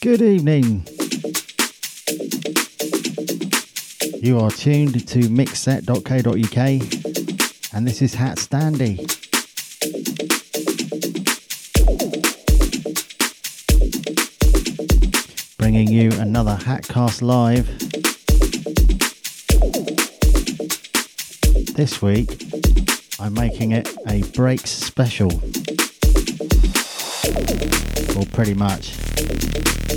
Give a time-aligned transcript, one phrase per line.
[0.00, 0.86] Good evening.
[4.22, 6.56] You are tuned to mixset.co.uk
[7.74, 8.96] and this is Hat Standy.
[15.58, 17.66] Bringing you another Hatcast Live.
[21.74, 22.42] This week
[23.20, 25.30] I'm making it a breaks special.
[28.14, 28.92] Well, pretty much.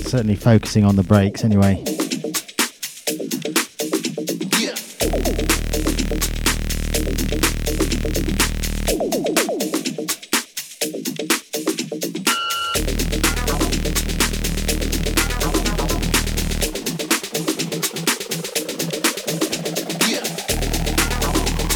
[0.08, 1.84] Certainly focusing on the breaks anyway.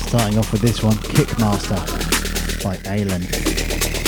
[0.08, 1.76] Starting off with this one, Kick Masta
[2.64, 4.01] by Aylen.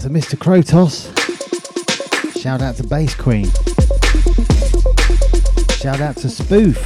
[0.00, 0.34] To Mr.
[0.34, 1.10] Krotos.
[2.40, 3.46] Shout out to Bass Queen.
[5.76, 6.76] Shout out to Spoof,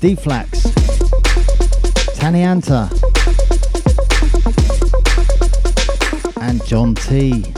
[0.00, 0.62] Deflax,
[2.14, 2.90] Tanianta,
[6.40, 7.52] and John T.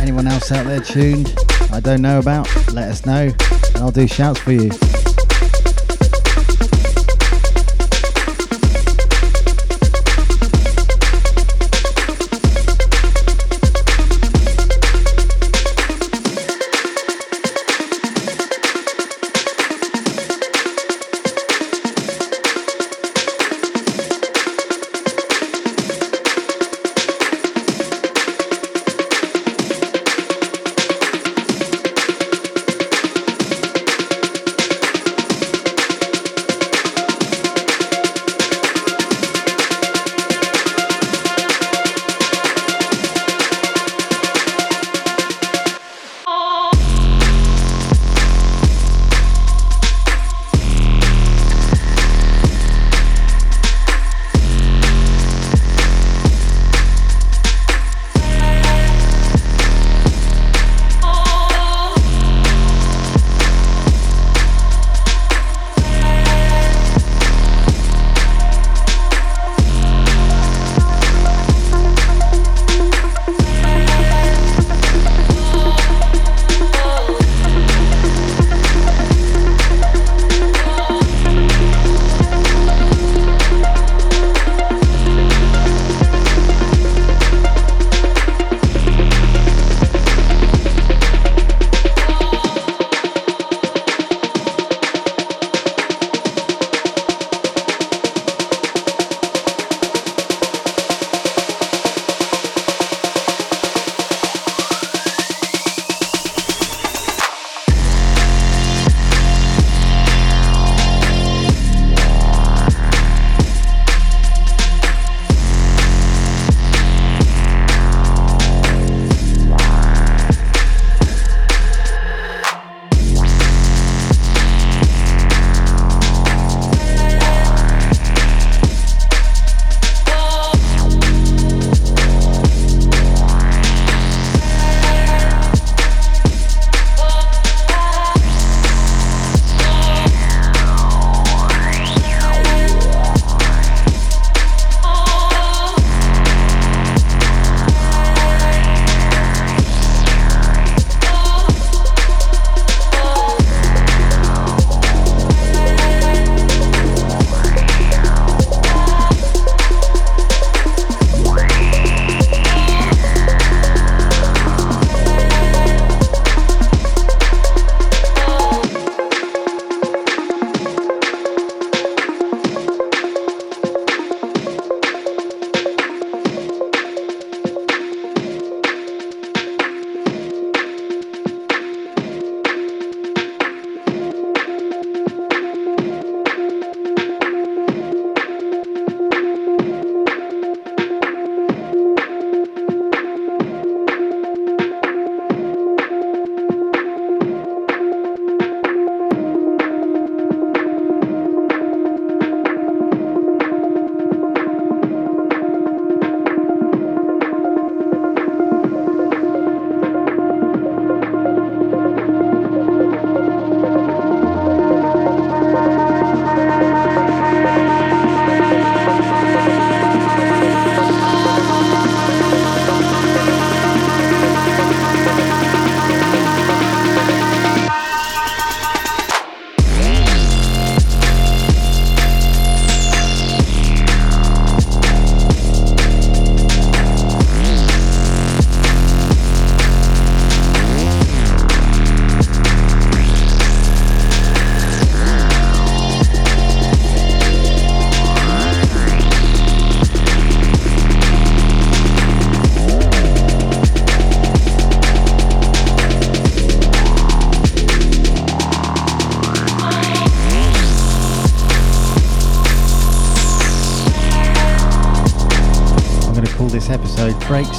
[0.00, 1.34] Anyone else out there tuned
[1.72, 4.70] I don't know about, let us know and I'll do shouts for you.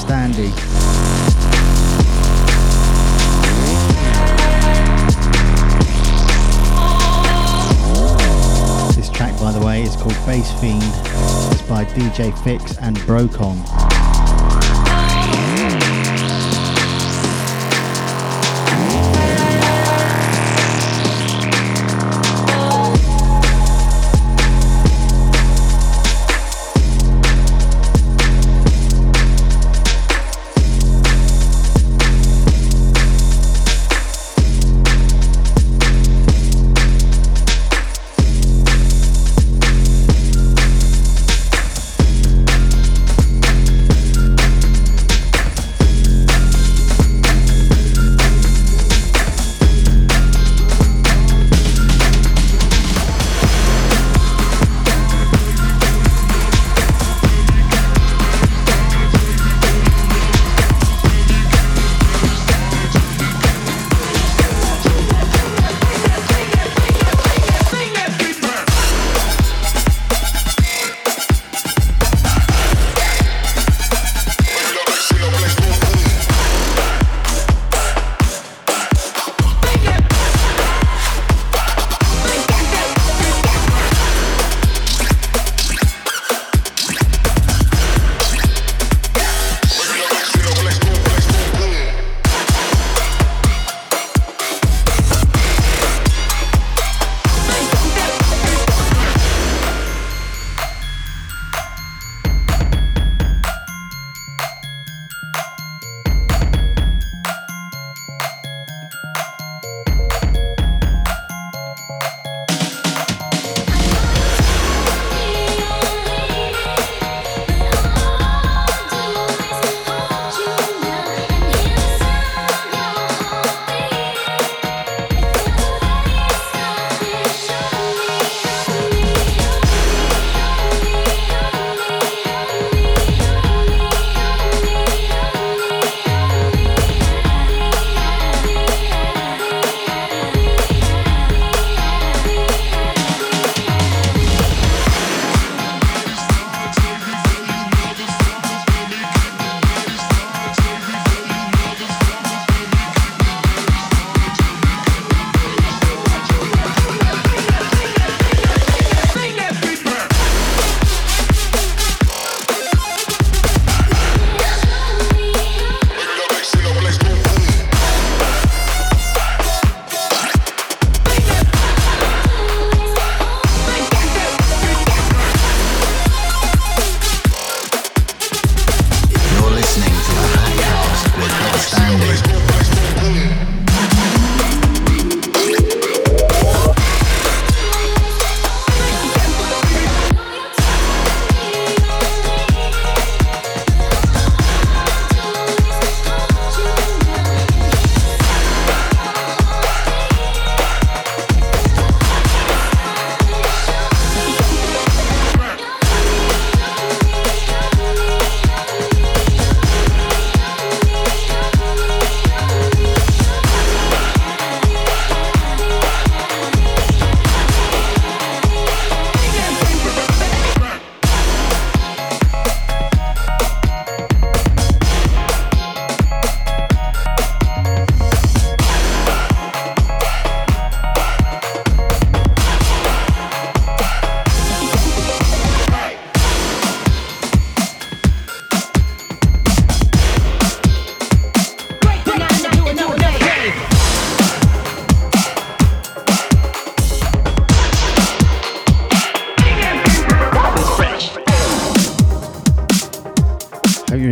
[0.10, 0.50] Standy.
[8.96, 10.82] This track, by the way, is called Bass Fiend.
[11.52, 13.59] It's by DJ Fixx and Brokon.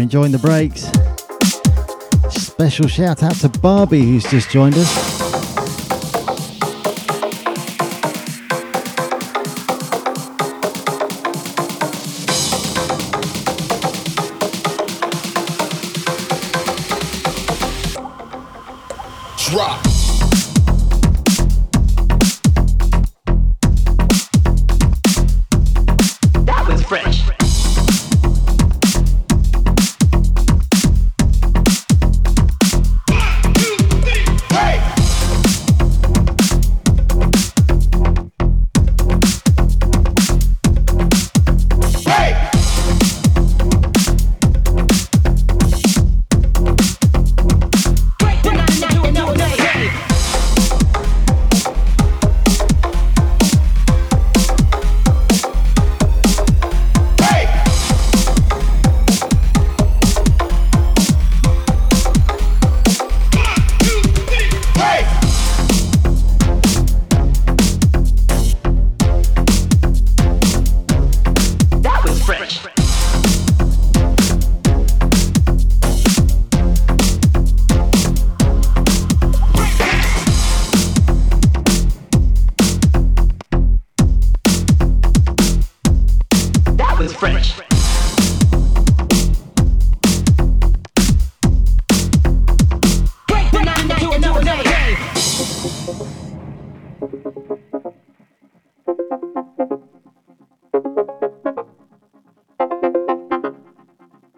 [0.07, 0.89] Enjoying the breaks.
[2.31, 5.26] Special shout out to Barbie who's just joined us.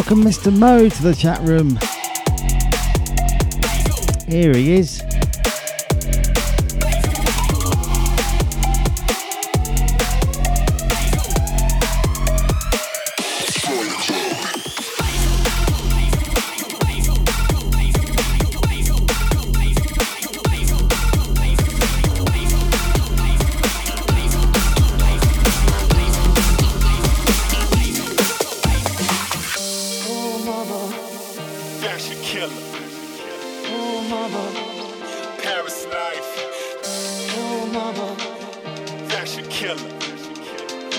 [0.00, 0.50] Welcome Mr.
[0.50, 1.78] Mo to the chat room.
[4.26, 5.09] Here he is.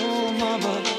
[0.04, 0.91] Oh, out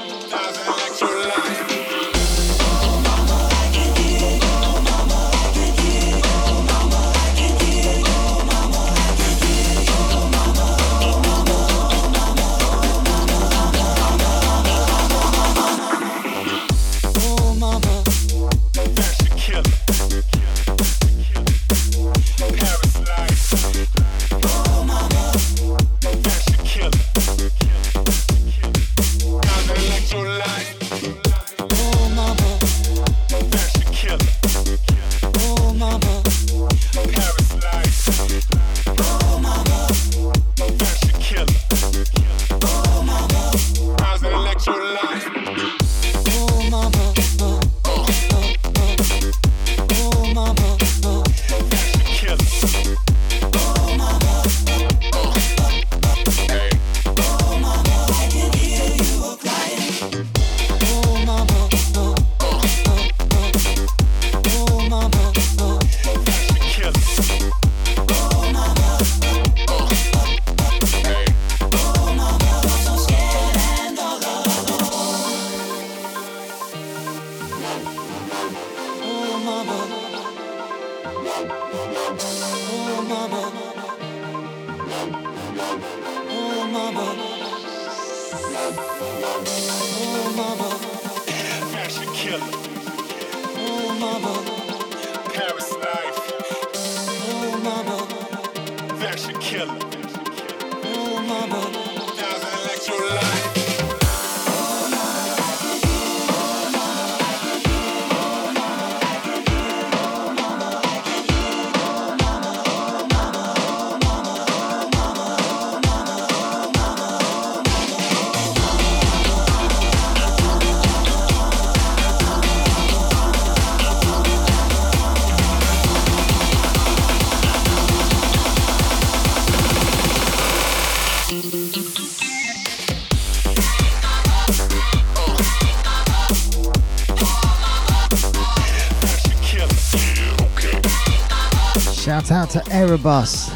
[142.54, 143.50] to Erebus.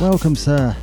[0.00, 0.74] Welcome, sir.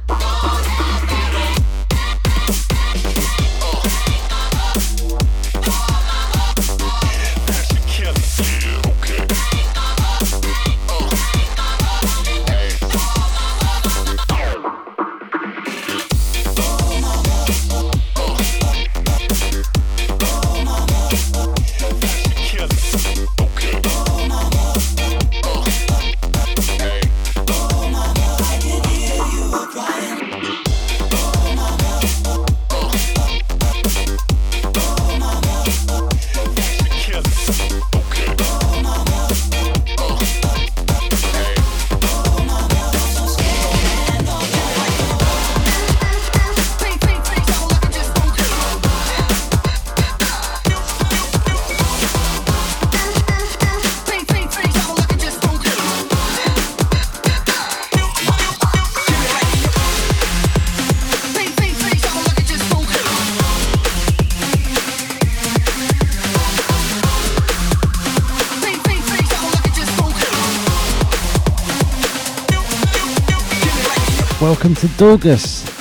[74.45, 75.74] Welcome to Dorgus.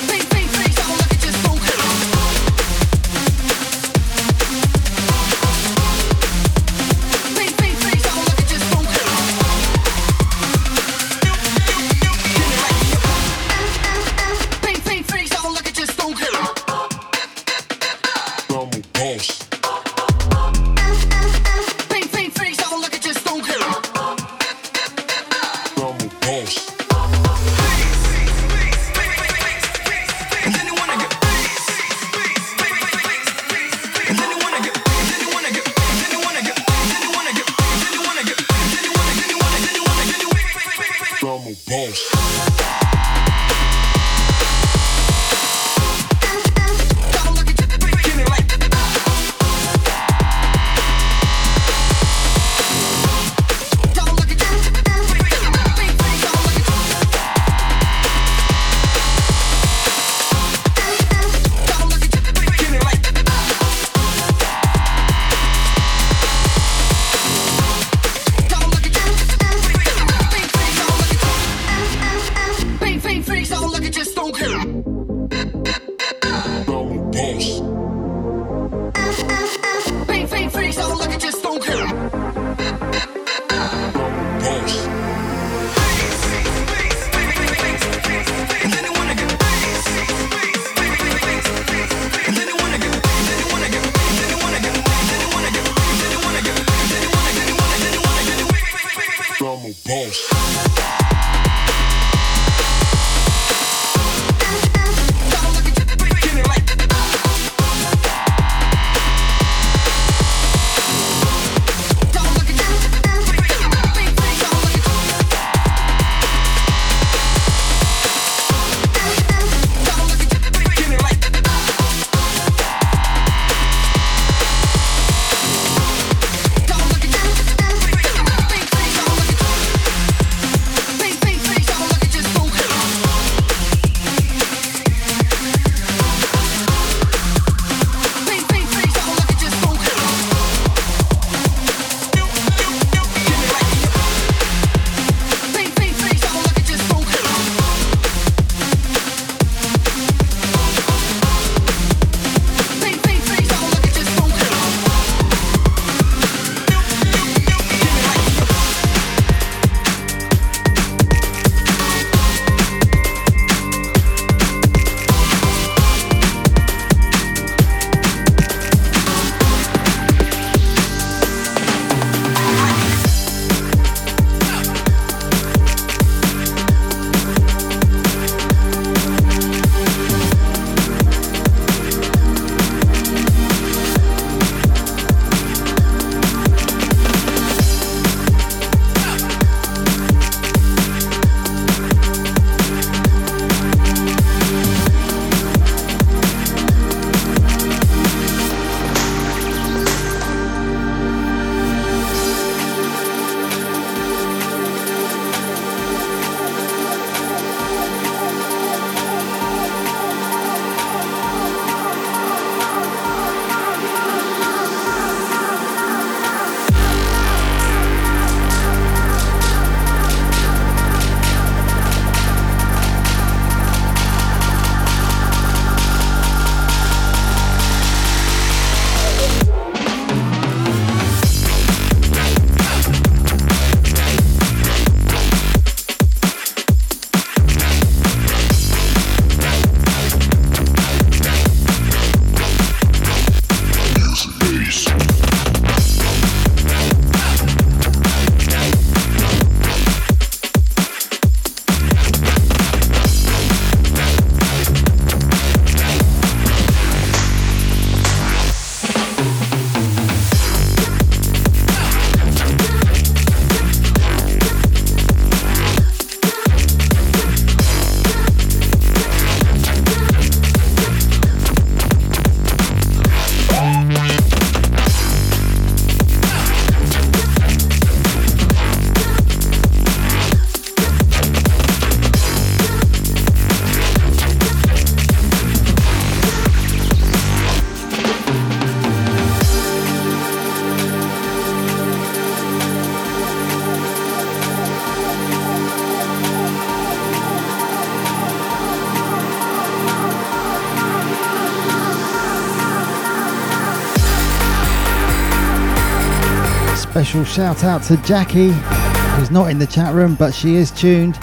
[307.14, 311.16] Special shout out to Jackie, who's not in the chat room, but she is tuned.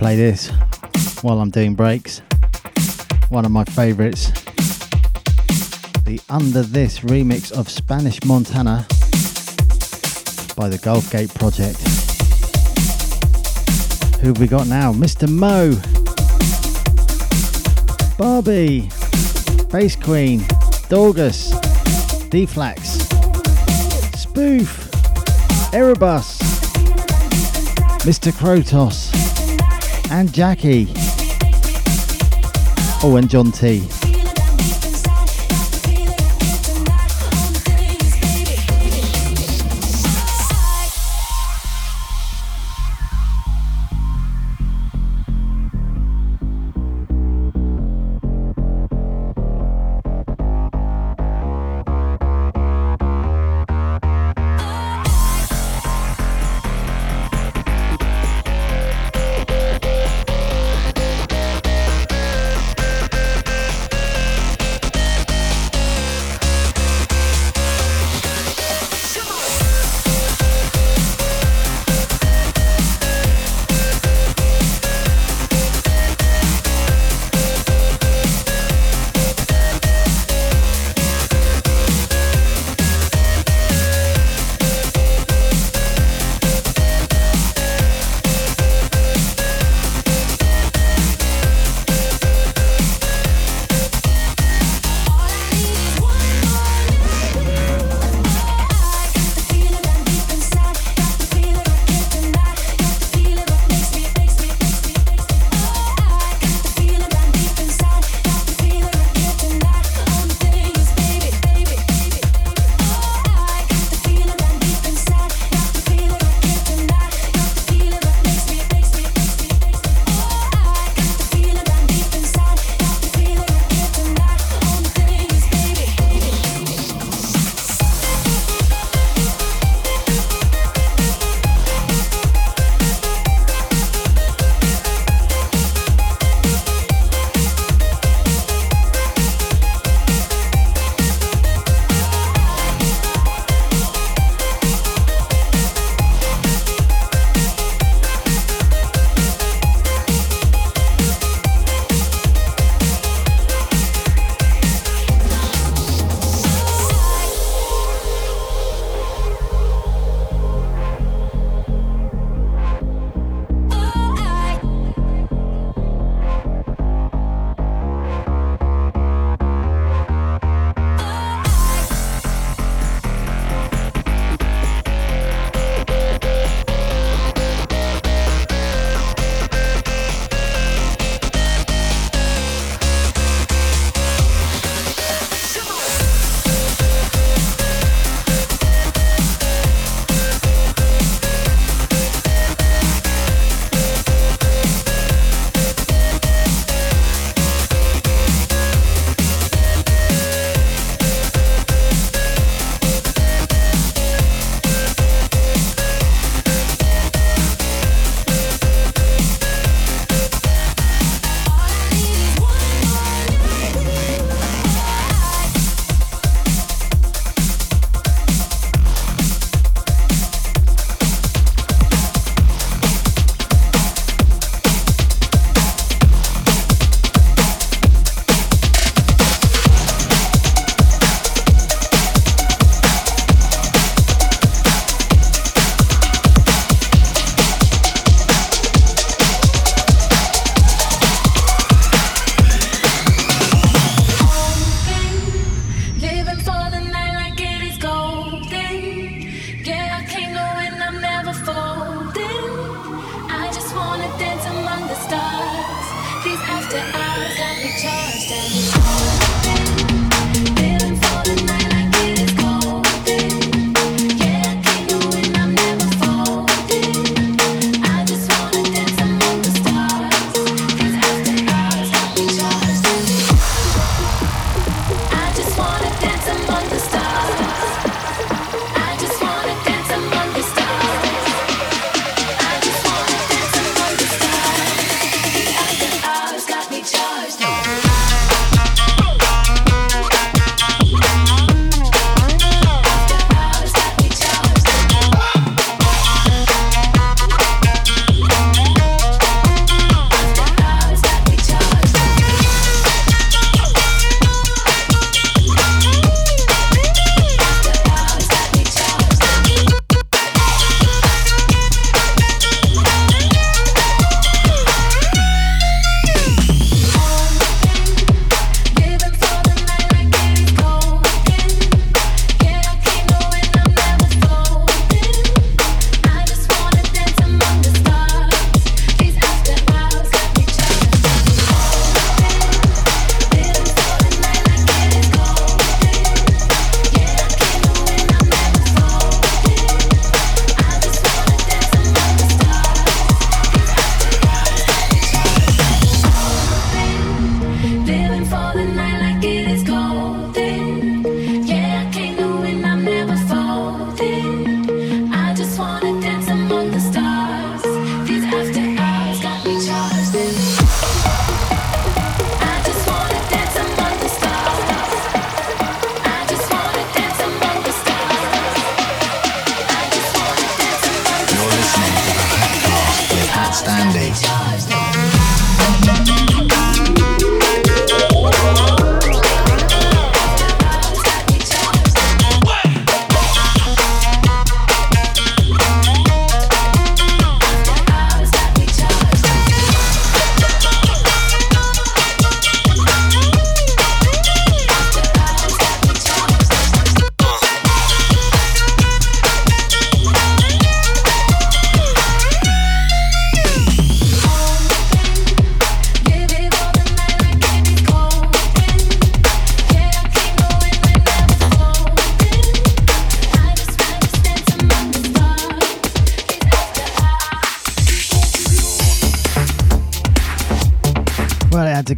[0.00, 0.48] Play this
[1.20, 2.22] while I'm doing breaks.
[3.28, 4.30] One of my favorites.
[6.06, 8.86] The Under This remix of Spanish Montana
[10.56, 11.76] by the Gulf Gate Project.
[14.22, 14.94] Who have we got now?
[14.94, 15.28] Mr.
[15.28, 15.76] Mo.
[18.16, 18.88] Barbie.
[19.70, 20.40] Bass Queen,
[20.88, 21.52] Dorgus,
[22.30, 23.02] Deflax,
[24.16, 24.88] Spoof,
[25.74, 26.38] Erebus,
[28.02, 28.32] Mr.
[28.32, 29.09] Krotos,
[30.10, 30.88] and Jackie.
[33.02, 33.99] Oh, and John T.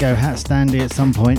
[0.03, 1.39] go hat standy at some point.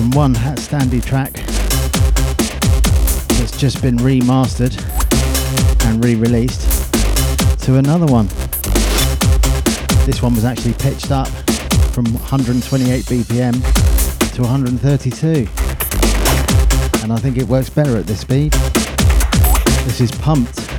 [0.00, 1.34] From one HatStandy track
[3.36, 4.74] that's just been remastered
[5.84, 6.94] and re-released
[7.64, 8.26] to another one.
[10.06, 11.28] This one was actually pitched up
[11.92, 13.52] from 128 BPM
[14.32, 15.46] to 132.
[17.02, 18.52] And I think it works better at this speed.
[19.84, 20.69] This is Pumped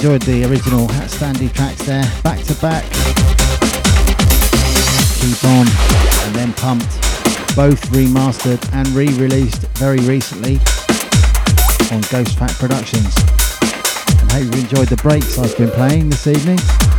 [0.00, 2.84] enjoyed the original HatStandy tracks there, back to back.
[5.20, 5.66] Keep on
[6.24, 6.88] and then pumped,
[7.54, 10.54] both remastered and re-released very recently
[11.94, 13.14] on Ghost Fat Productions.
[14.30, 16.89] I hope you enjoyed the breaks I've been playing this evening.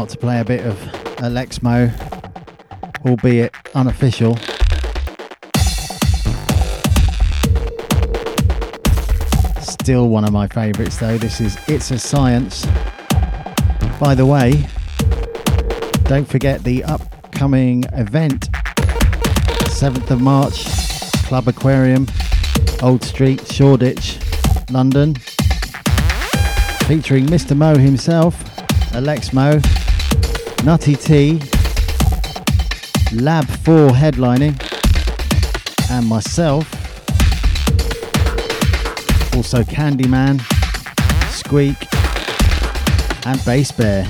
[0.00, 0.78] Not to play a bit of
[1.18, 1.92] AlexMo,
[3.04, 4.34] albeit unofficial.
[9.60, 11.18] Still one of my favourites though.
[11.18, 12.64] This is It's a Science.
[14.00, 14.64] By the way,
[16.04, 18.50] don't forget the upcoming event
[19.68, 20.64] 7th of March,
[21.26, 22.06] Club Aquarium,
[22.80, 24.16] Old Street, Shoreditch,
[24.70, 25.14] London,
[26.86, 27.54] featuring Mr.
[27.54, 28.46] Mo himself.
[28.92, 29.79] Alex AlexMo,
[30.64, 31.40] Nutty T,
[33.14, 34.60] Lab 4 headlining,
[35.90, 36.70] and myself.
[39.34, 40.38] Also Candyman,
[41.30, 41.76] Squeak,
[43.26, 44.06] and Bass Bear.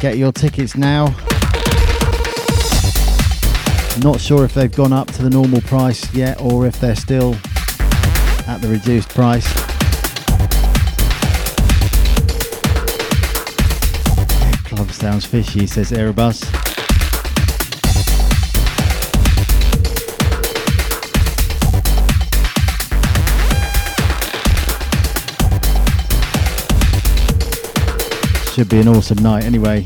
[0.00, 1.14] Get your tickets now.
[4.02, 7.36] Not sure if they've gone up to the normal price yet or if they're still
[8.48, 9.61] at the reduced price.
[15.02, 16.42] Sounds fishy, says Erebus.
[28.54, 29.84] Should be an awesome night anyway.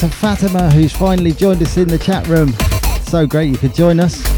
[0.00, 2.54] To Fatima, who's finally joined us in the chat room.
[3.02, 4.29] So great you could join us.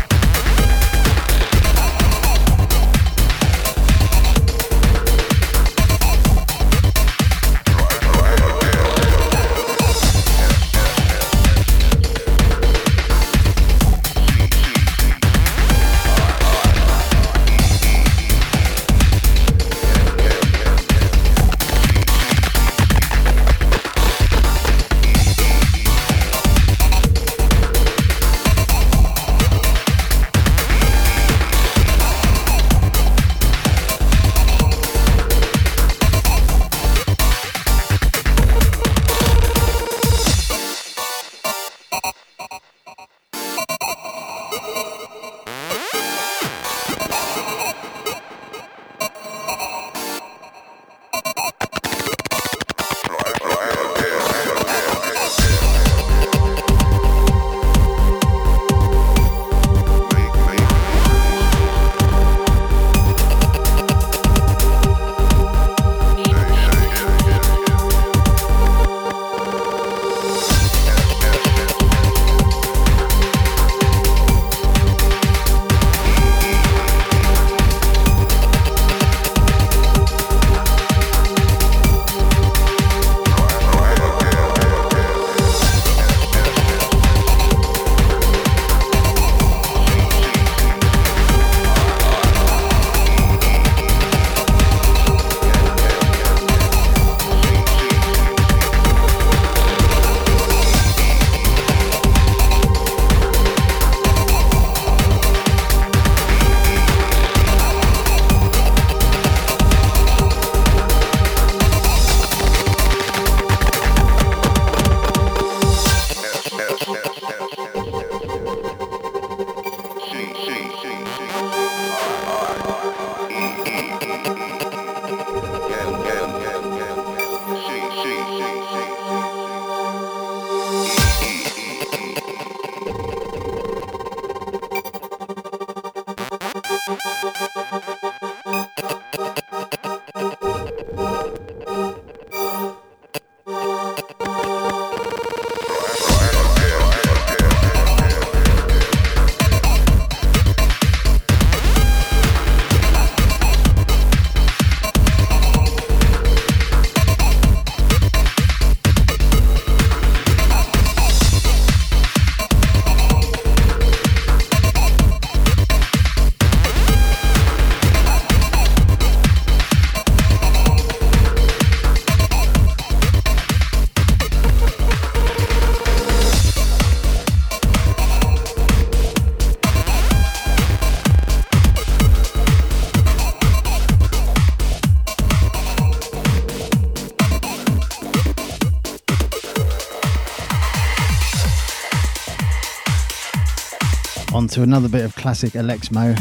[194.52, 196.14] To another bit of classic AlexMo,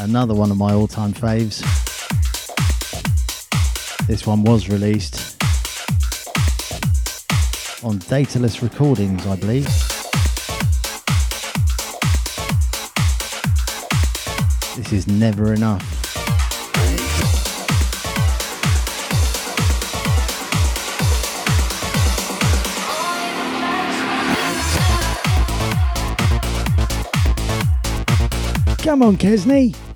[0.00, 1.60] another one of my all time faves.
[4.08, 5.40] This one was released
[7.84, 9.66] on Dataless Recordings, I believe.
[14.76, 16.01] This is never enough.
[28.92, 29.91] Come on, Kesney.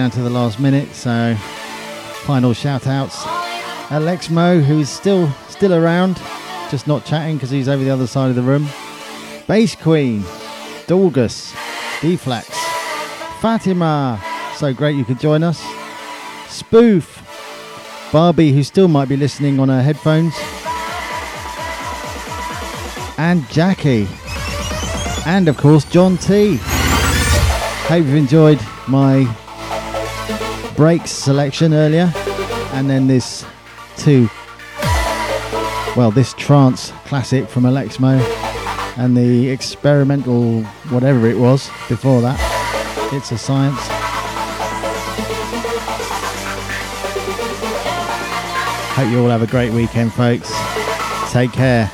[0.00, 1.34] Down to the last minute, so
[2.24, 3.22] final shout outs.
[3.90, 6.16] Alex Mo, who's still still around,
[6.70, 8.66] just not chatting because he's over the other side of the room.
[9.46, 10.22] Bass Queen,
[10.86, 11.52] Dorgus,
[12.00, 12.46] Deflax,
[13.42, 14.18] Fatima,
[14.56, 15.62] so great you could join us.
[16.48, 17.22] Spoof,
[18.10, 20.32] Barbie, who still might be listening on her headphones,
[23.18, 24.08] and Jackie,
[25.26, 26.58] and of course John T.
[27.82, 29.24] Hope you've enjoyed my
[30.80, 32.10] breaks selection earlier,
[32.72, 33.44] and then this
[33.98, 34.30] two,
[35.94, 38.18] well, this trance classic from AlexMo,
[38.96, 42.40] and the experimental whatever it was before that.
[43.12, 43.76] It's a science.
[48.96, 50.50] Hope you all have a great weekend, folks.
[51.30, 51.90] Take care.